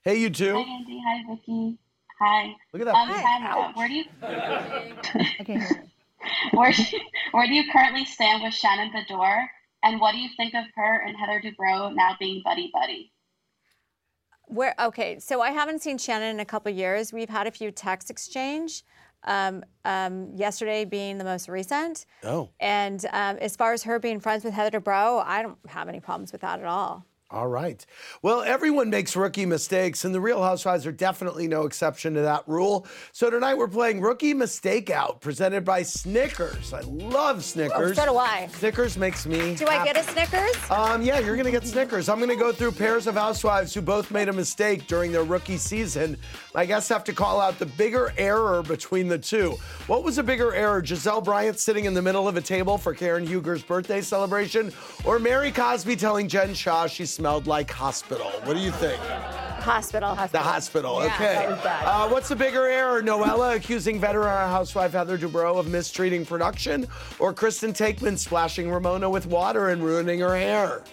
[0.08, 0.54] Hey, you two.
[0.54, 1.02] Hi, Andy.
[1.06, 1.78] Hi, Vicky.
[2.18, 2.56] Hi.
[2.72, 4.04] Look at that Um, big Tamara, where do you
[6.58, 6.72] where,
[7.32, 9.46] where do you currently stand with Shannon Beador,
[9.82, 13.12] and what do you think of her and Heather Dubrow now being buddy buddy?
[14.46, 17.12] Where okay, so I haven't seen Shannon in a couple years.
[17.12, 18.84] We've had a few text exchange.
[19.24, 22.06] Um, um, yesterday being the most recent.
[22.24, 22.48] Oh.
[22.60, 26.00] And um, as far as her being friends with Heather Dubrow, I don't have any
[26.00, 27.04] problems with that at all.
[27.30, 27.84] All right.
[28.22, 32.42] Well, everyone makes rookie mistakes, and the Real Housewives are definitely no exception to that
[32.46, 32.86] rule.
[33.12, 36.72] So tonight we're playing Rookie Mistake Out, presented by Snickers.
[36.72, 37.98] I love Snickers.
[37.98, 38.48] Oh, so do I.
[38.52, 39.54] Snickers makes me.
[39.56, 40.04] Do I get a.
[40.04, 40.56] Snickers?
[40.70, 42.08] Um, yeah, you're gonna get Snickers.
[42.08, 45.58] I'm gonna go through pairs of housewives who both made a mistake during their rookie
[45.58, 46.16] season.
[46.54, 49.54] My guests have to call out the bigger error between the two.
[49.86, 50.80] What was a bigger error?
[50.80, 54.72] Gizelle Bryant sitting in the middle of a table for Karen Huger's birthday celebration,
[55.04, 58.30] or Mary Cosby telling Jen Shaw she smelled like hospital?
[58.44, 59.00] What do you think?
[59.00, 60.14] Hospital.
[60.30, 61.00] The hospital.
[61.00, 61.34] Yeah, okay.
[61.34, 61.84] that was bad.
[61.84, 63.02] Uh, what's the bigger error?
[63.02, 66.86] Noella accusing veteran housewife Heather Dubrow of mistreating production,
[67.18, 70.84] or Kristen Taekman splashing Ramona with water and ruining her hair?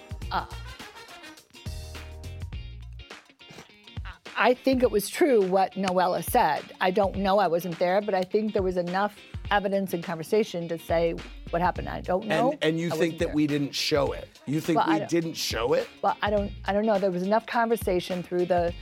[4.35, 6.63] I think it was true what Noella said.
[6.81, 7.37] I don't know.
[7.37, 9.15] I wasn't there, but I think there was enough
[9.51, 11.13] evidence and conversation to say
[11.55, 11.87] what happened.
[11.87, 12.51] I don't know.
[12.51, 13.33] And, and you I think that there.
[13.33, 14.27] we didn't show it?
[14.45, 15.87] You think Well, we didn't show it?
[16.01, 16.51] Well, I don't.
[16.65, 16.99] I don't know.
[16.99, 18.73] There was enough conversation through the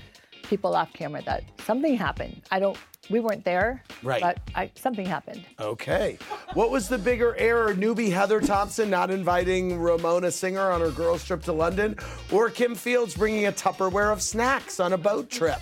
[0.41, 2.41] people off camera that something happened.
[2.49, 2.75] I don't.
[3.11, 3.83] We weren't there.
[4.01, 4.21] Right.
[4.21, 5.45] But I, something happened.
[5.59, 6.17] Okay.
[6.55, 7.75] What was the bigger error?
[7.75, 11.95] Newbie Heather Thomson not inviting Ramona Singer on her girls' trip to London,
[12.31, 15.59] or Kim Fields bringing a Tupperware of snacks on a boat trip?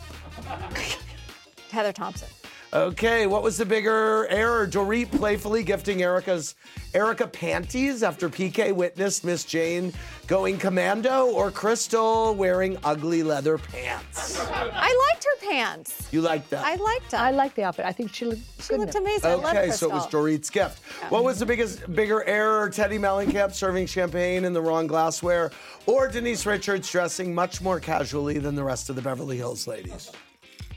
[1.72, 2.30] Heather Thomson.
[2.74, 4.66] Okay, what was the bigger error?
[4.66, 6.56] Dorit playfully gifting Erika's
[6.94, 9.92] Erika panties after PK witnessed Miss Jane
[10.28, 14.40] going commando, or Crystal wearing ugly leather pants?
[14.50, 16.08] I liked her pants.
[16.12, 16.64] You liked that?
[16.66, 17.20] I liked them.
[17.22, 17.86] I liked the outfit.
[17.86, 18.64] I think she looked.
[18.64, 19.30] She looked amazing.
[19.30, 19.90] I love Okay, Crystal.
[19.90, 20.82] so it was Dorit's gift.
[21.10, 22.70] What was the biggest, bigger error?
[22.70, 25.52] Teddi Mellencamp serving champagne in the wrong glassware,
[25.88, 30.10] or Denise Richards dressing much more casually than the rest of the Beverly Hills ladies?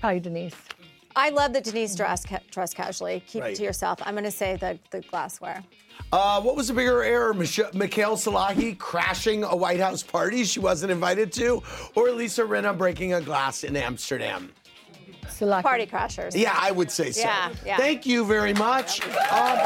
[0.01, 0.55] Probably Denise.
[1.17, 3.23] I love that Denise dressed ca- dressed casually.
[3.27, 3.53] Keep Right.
[3.53, 4.01] it to yourself.
[4.05, 5.63] I'm going to say the the glassware.
[6.13, 7.33] Uh, what was the bigger error?
[7.33, 11.63] Mich- Michaele Salahi crashing a White House party she wasn't invited to,
[11.95, 14.53] or Lisa Rinna breaking a glass in Amsterdam?
[15.41, 16.33] Party crashers.
[16.37, 17.21] Yeah, I would say so.
[17.23, 17.77] Yeah, yeah.
[17.77, 19.01] Thank you very much.
[19.31, 19.59] Um,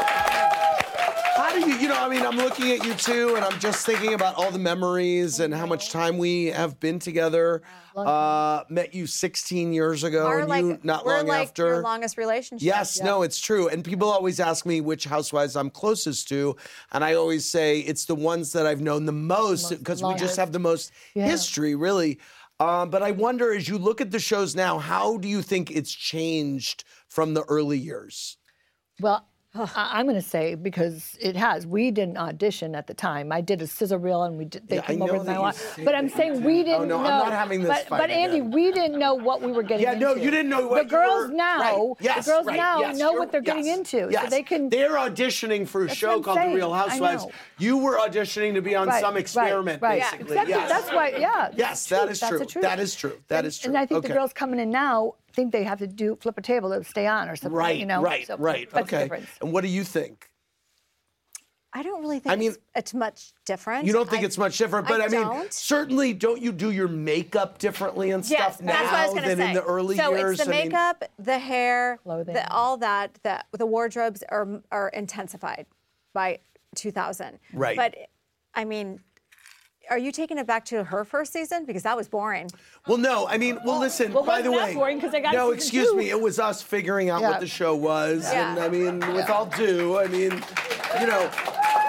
[1.39, 3.85] how do you, you know, I mean, I'm looking at you too, and I'm just
[3.85, 7.61] thinking about all the memories and how much time we have been together.
[7.95, 11.65] Uh, met you 16 years ago We're and like you not we're long like after.
[11.65, 12.65] your longest relationship.
[12.65, 13.05] Yes, Yeah.
[13.05, 13.67] no, it's true.
[13.67, 16.55] And people always ask me which housewives I'm closest to.
[16.93, 20.37] And I always say it's the ones that I've known the most because we just
[20.37, 21.25] have the most Yeah.
[21.25, 22.19] history, really.
[22.61, 25.71] Um, but I wonder, as you look at the shows now, how do you think
[25.71, 28.37] it's changed from the early years?
[29.01, 31.65] Well, I, I'm going to say because it has.
[31.65, 33.31] We didn't audition at the time.
[33.31, 35.39] I did a sizzle reel, and we did, they Yeah, I came over with that
[35.41, 37.09] my say But I'm saying we didn't Oh, no, I'm know.
[37.09, 38.51] not having this but, fight but Andy, again.
[38.51, 39.99] we didn't know what we were getting into.
[39.99, 40.19] Yeah, into.
[40.19, 41.59] no, you didn't know what the girls were- now.
[41.59, 41.95] right.
[41.99, 44.25] Yes, the girls right, now yes, know what they're getting yes, into, yes.
[44.25, 44.69] so they can.
[44.69, 47.25] They're auditioning for a show I'm called The Real Housewives.
[47.57, 50.01] You were auditioning to be on Right, some experiment, right.
[50.01, 50.37] basically.
[50.37, 50.53] Exactly.
[50.53, 50.69] Yes.
[50.69, 51.09] That's why.
[51.09, 51.49] Yeah.
[51.55, 52.07] Yes, that.
[52.07, 52.61] That's true.
[52.61, 53.17] That is true.
[53.29, 53.69] And, is true.
[53.69, 56.41] And I think the girls coming in now think they have to do flip a
[56.41, 57.55] table to stay on or something.
[57.57, 58.01] Right, You know.
[58.01, 58.69] right, So right.
[58.69, 59.03] That's the okay.
[59.05, 59.29] difference.
[59.41, 60.29] And what do you think?
[61.71, 63.85] I don't really think I mean- it's, it's much different.
[63.85, 65.53] You don't think I- it's much different, but I, mean, don't.
[65.53, 69.13] certainly don't you do your makeup differently and Yes, stuff now that's what I was
[69.13, 69.47] going to than say.
[69.49, 70.39] in the early so years?
[70.39, 73.19] it's the I mean- makeup, the hair, the, all that.
[73.23, 75.67] The the wardrobes are are intensified
[76.13, 76.39] by
[76.75, 77.37] 2000.
[77.53, 77.77] Right.
[77.77, 77.95] But
[78.55, 78.99] I mean,
[79.89, 82.49] are you taking it back to her first season because that was boring?
[82.87, 84.13] Well, no, I mean, well, listen.
[84.13, 85.95] well, by the wasn't that way, boring 'cause I got no, excuse two?
[85.97, 86.09] me.
[86.09, 87.29] It was us figuring out Yeah.
[87.31, 88.51] what the show was, Yeah.
[88.51, 90.31] and I mean, with all due, I mean,
[90.99, 91.29] you know,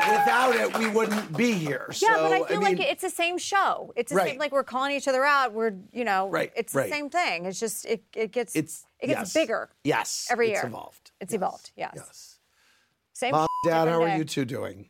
[0.09, 1.89] without it, we wouldn't be here.
[2.01, 3.93] Yeah, but I feel mean, like it's the same show.
[3.97, 4.31] It's the Right.
[4.31, 5.53] same like we're calling each other out.
[5.53, 6.89] We're you know, Right, it's right.
[6.89, 7.45] the same thing.
[7.47, 9.33] It's just it it gets It's- it gets yes.
[9.35, 9.71] bigger.
[9.85, 10.59] Yes, every year.
[10.59, 11.11] it's evolved.
[11.21, 11.71] It's evolved.
[11.77, 11.93] Yes.
[11.97, 12.37] Yes.
[13.13, 13.33] Same.
[13.33, 14.89] Mom, Dad, different how are you two doing?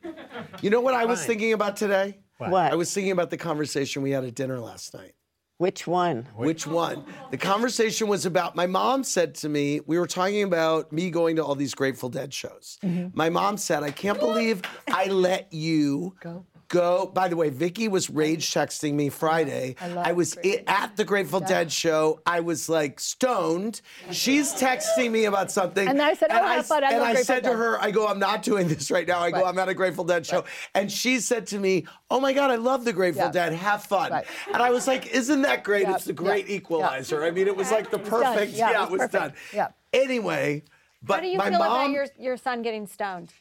[0.63, 1.27] You know what I was Fine.
[1.29, 2.19] thinking about today?
[2.49, 2.73] What?
[2.73, 5.13] I was thinking about the conversation we had at dinner last night.
[5.59, 6.27] Which one?
[6.37, 7.05] Which one?
[7.31, 11.37] The conversation was about my mom said to me, we were talking about me going
[11.37, 12.79] to all these Grateful Dead shows.
[12.83, 13.09] Mm-hmm.
[13.13, 16.47] My mom said, I can't believe I let you Go.
[16.71, 17.11] Go.
[17.13, 19.77] By the way, Vicky was rage texting me Friday.
[19.81, 22.21] I I was i- at the Grateful Dead show.
[22.25, 23.83] I was like stoned.
[24.11, 25.87] She's texting me about something.
[25.87, 26.83] And I said, "Oh, fun.
[26.85, 29.21] I and I said to Dead." her, I go, I'm not doing this right now.
[29.21, 29.47] I go, Right.
[29.49, 30.45] I'm at a Grateful Dead show.
[30.75, 33.33] And she said to me, Oh my God, I love the Grateful Yeah.
[33.33, 33.53] Dead.
[33.53, 34.11] Have fun.
[34.13, 34.27] Right.
[34.55, 35.83] And I was like, Isn't that great?
[35.83, 36.57] Yeah, It's the great yeah.
[36.57, 37.25] equalizer.
[37.25, 38.53] I mean, it was like the It was perfect.
[38.53, 39.13] Yeah, it it was was perfect.
[39.13, 39.33] done.
[39.53, 39.69] Yeah.
[39.93, 40.63] Anyway,
[41.03, 41.73] but How do you my feel mom.
[41.73, 43.33] about your, your son getting stoned?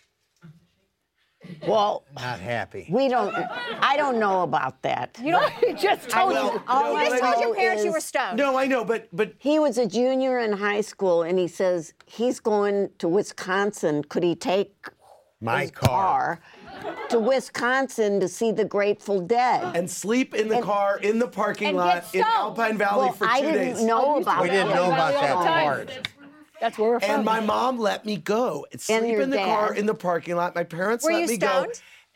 [1.67, 2.87] Well, Not happy.
[2.89, 3.33] we don't.
[3.81, 5.17] I don't know about that.
[5.21, 5.51] You don't.
[5.53, 6.61] He just I told Well, you.
[6.67, 8.37] all no, I You just told your know parents you were stoned.
[8.37, 11.93] no, I know, but but He was a junior in high school, and he says
[12.05, 14.03] he's going to Wisconsin.
[14.03, 14.87] Could he take
[15.41, 16.39] My his car.
[16.81, 19.75] car to Wisconsin to see the Grateful Dead?
[19.75, 22.23] and sleep in the car in the parking lot in.
[22.23, 23.83] Alpine Valley well, for two I didn't days.
[23.83, 25.63] know oh, used to about We go didn't know about that time.
[25.65, 26.09] part.
[26.59, 27.09] That's where we're from.
[27.09, 28.65] And my mom let me go.
[28.77, 30.55] Sleep in the car in the parking lot.
[30.55, 31.67] My parents Were let me go.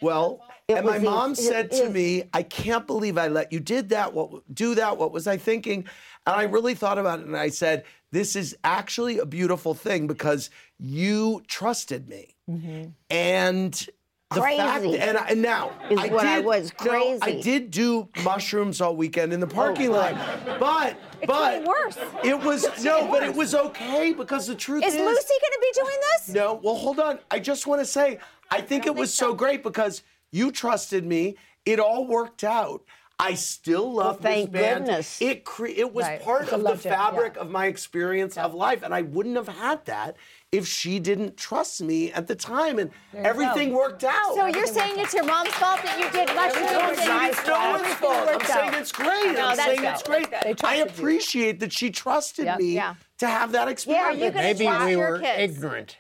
[0.01, 3.89] Well, It and my mom said to me, "I can't believe I let you did
[3.89, 4.13] that.
[4.13, 4.97] What do that?
[4.97, 5.85] What was I thinking?"
[6.25, 10.07] And I really thought about it, and I said, "This is actually a beautiful thing
[10.07, 12.89] because you trusted me." Mm-hmm.
[13.09, 13.89] And
[14.33, 17.71] the fact, and, I, and now Is I what I did, was no, I did
[17.71, 20.15] do mushrooms all weekend in the oh parking lot,
[20.59, 21.97] but but worse.
[22.23, 25.59] It was no, but it was okay because the truth Is is, Lucy going to
[25.61, 26.29] be doing this?
[26.29, 27.19] no, well, hold on.
[27.31, 28.19] I just want to say,
[28.51, 29.33] I think it was so.
[29.33, 31.35] great because you trusted me.
[31.65, 32.83] It all worked out.
[33.19, 34.85] I still love thank this band.
[34.85, 35.21] goodness.
[35.21, 36.21] It cre- it was Right.
[36.21, 37.05] part It's of the love jam, yeah.
[37.05, 40.17] fabric of my experience of life, and I wouldn't have had that
[40.51, 44.35] if she didn't trust me at the time, and everything worked out.
[44.35, 47.53] So you're saying it's your mom's fault that you did mushrooms No, and it's you
[47.53, 48.13] no one's fault.
[48.15, 49.31] I'm worked saying it's great.
[49.33, 49.85] No, I'm saying good.
[49.89, 50.31] it's great.
[50.31, 50.57] That's good.
[50.57, 51.03] They I trusted you.
[51.03, 52.57] appreciate that she trusted Yeah.
[52.57, 52.95] me Yeah.
[53.19, 54.17] to have that experience.
[54.19, 55.55] you gonna Maybe trust we were kids?
[55.57, 55.97] ignorant.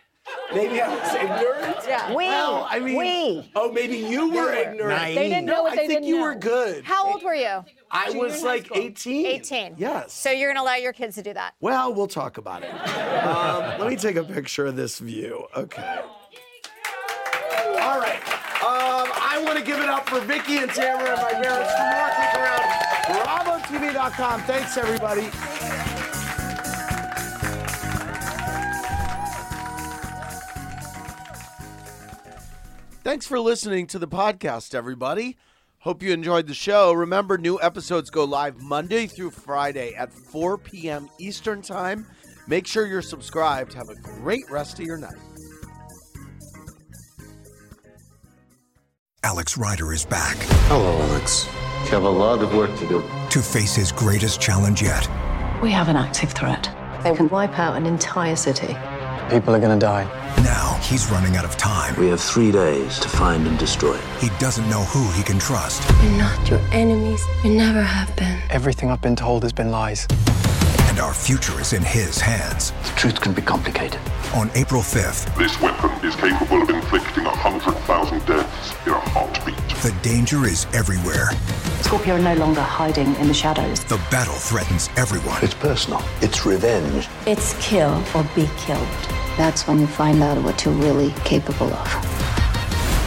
[0.53, 1.77] Maybe I was ignorant.
[1.87, 2.09] Yeah.
[2.09, 3.51] We, Well, I mean, we.
[3.55, 5.01] oh, maybe you were ignorant.
[5.01, 5.15] Naive.
[5.15, 6.23] They didn't know No, what I they think didn't you know.
[6.23, 6.83] were good.
[6.85, 7.65] How old were you?
[7.91, 9.25] I was like 18.
[9.25, 9.75] 18.
[9.77, 10.13] Yes.
[10.13, 11.55] So you're going to allow your kids to do that?
[11.59, 12.71] well, we'll talk about it.
[13.25, 15.45] Um, let me take a picture of this view.
[15.57, 15.99] Okay.
[17.81, 18.21] All right.
[18.63, 21.71] Um, I want to give it up for Vicki and Tamra and my parents.
[21.73, 24.41] For more, click around BravoTV.com.
[24.43, 25.29] Thanks, everybody.
[33.03, 35.35] Thanks for listening to the podcast, everybody.
[35.79, 36.93] Hope you enjoyed the show.
[36.93, 41.09] Remember, new episodes go live Monday through Friday at 4 p.m.
[41.19, 42.05] Eastern Time.
[42.47, 43.73] Make sure you're subscribed.
[43.73, 45.17] Have a great rest of your night.
[49.25, 50.35] Alex Rider is back
[50.67, 51.45] Hello, Alex.
[51.83, 53.03] You have a lot of work to do.
[53.29, 55.09] to face his greatest challenge yet.
[55.61, 56.69] We have an active threat.
[57.03, 58.77] They can wipe out an entire city.
[59.29, 60.22] People are going to die.
[60.43, 61.97] Now he's running out of time.
[61.97, 64.03] We have three days to find and destroy it.
[64.19, 65.89] He doesn't know who he can trust.
[66.01, 67.23] We're not your enemies.
[67.45, 68.41] We never have been.
[68.49, 70.05] Everything I've been told has been lies.
[70.93, 72.69] And our future is in his hands.
[72.83, 73.99] The truth can be complicated.
[74.35, 79.57] On April 5th, This weapon is capable of inflicting 100,000 deaths in a heartbeat.
[79.81, 81.29] the danger is everywhere.
[81.81, 83.83] Scorpia are no longer hiding in the shadows.
[83.85, 85.43] The battle threatens everyone.
[85.43, 85.99] It's personal.
[86.21, 87.09] It's revenge.
[87.25, 88.87] It's kill or be killed.
[89.35, 91.87] That's when you find out what you're really capable of.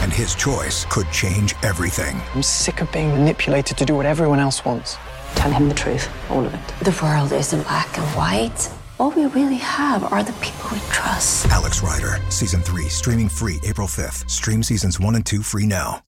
[0.03, 2.21] And his choice could change everything.
[2.35, 4.99] I'm sick of being manipulated to do what everyone else wants.
[5.37, 6.85] Tell him the truth, all of it.
[6.85, 8.71] The world isn't black and white.
[8.99, 11.47] All we really have are the people we trust.
[11.47, 14.29] Alex Rider, Season 3, streaming free April 5th.
[14.29, 16.03] Stream Seasons 1 and 2 free now.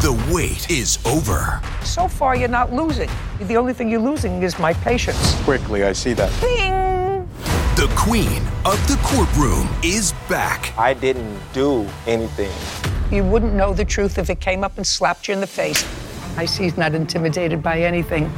[0.00, 1.62] The wait is over.
[1.82, 3.08] So far, you're not losing.
[3.40, 5.34] The only thing you're losing is my patience.
[5.44, 6.30] Quickly, I see that.
[6.40, 7.28] Bing!
[7.76, 10.76] The Queen of the Courtroom is back.
[10.78, 12.52] I didn't do anything.
[13.10, 15.84] You wouldn't know the truth if it came up and slapped you in the face.
[16.36, 18.30] I see he's not intimidated by anything.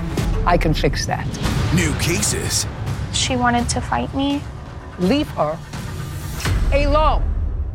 [0.46, 1.26] I can fix that.
[1.74, 2.66] New cases,
[3.12, 4.42] She wanted to fight me.
[4.98, 5.58] Leave her
[6.72, 7.22] alone.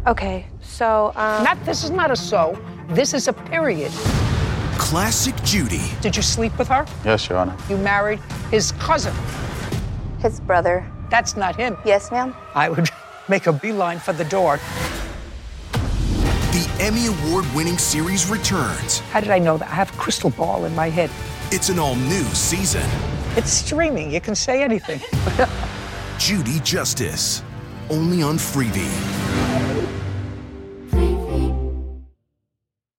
[0.08, 2.58] Okay, so um, Not this is not a so.
[2.90, 3.92] This is a period.
[4.78, 6.86] classic Judy, Did you sleep with her?
[7.06, 7.56] Yes, Your Honor.
[7.70, 9.14] You married his cousin.
[10.20, 10.86] his brother.
[11.10, 11.78] That's not him.
[11.86, 12.34] Yes, ma'am.
[12.56, 12.90] I would
[13.30, 14.60] make a beeline for the door.
[16.82, 19.02] Emmy Award winning series returns.
[19.12, 19.70] How did I know that?
[19.70, 21.12] I have a crystal ball in my head.
[21.52, 22.82] It's an all new season.
[23.36, 24.10] It's streaming.
[24.10, 25.00] You can say anything.
[26.18, 27.44] Judy Justice,
[27.92, 29.71] only on Freevee.